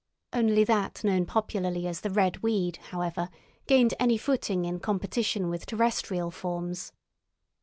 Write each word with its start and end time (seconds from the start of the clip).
Only 0.33 0.63
that 0.63 1.03
known 1.03 1.27
popularly 1.27 1.85
as 1.85 2.01
the 2.01 2.09
red 2.09 2.39
weed, 2.41 2.77
however, 2.89 3.29
gained 3.67 3.93
any 3.99 4.17
footing 4.17 4.65
in 4.65 4.79
competition 4.79 5.47
with 5.47 5.67
terrestrial 5.67 6.31
forms. 6.31 6.91